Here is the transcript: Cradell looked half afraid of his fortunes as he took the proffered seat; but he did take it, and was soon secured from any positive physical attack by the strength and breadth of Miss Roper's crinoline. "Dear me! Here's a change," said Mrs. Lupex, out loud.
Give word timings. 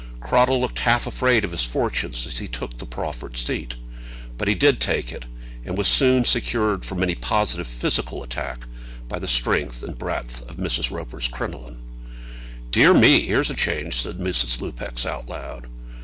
Cradell 0.19 0.59
looked 0.59 0.79
half 0.79 1.05
afraid 1.05 1.45
of 1.45 1.51
his 1.51 1.63
fortunes 1.63 2.25
as 2.25 2.39
he 2.39 2.47
took 2.47 2.75
the 2.79 2.87
proffered 2.87 3.37
seat; 3.37 3.75
but 4.35 4.47
he 4.47 4.55
did 4.55 4.79
take 4.79 5.11
it, 5.11 5.25
and 5.63 5.77
was 5.77 5.87
soon 5.87 6.25
secured 6.25 6.83
from 6.83 7.03
any 7.03 7.13
positive 7.13 7.67
physical 7.67 8.23
attack 8.23 8.63
by 9.07 9.19
the 9.19 9.27
strength 9.27 9.83
and 9.83 9.99
breadth 9.99 10.41
of 10.49 10.57
Miss 10.57 10.89
Roper's 10.89 11.27
crinoline. 11.27 11.83
"Dear 12.71 12.95
me! 12.95 13.27
Here's 13.27 13.51
a 13.51 13.53
change," 13.55 13.93
said 14.01 14.17
Mrs. 14.17 14.59
Lupex, 14.59 15.05
out 15.05 15.29
loud. 15.29 15.67